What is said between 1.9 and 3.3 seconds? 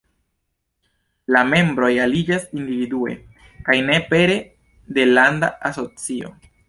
aliĝas individue,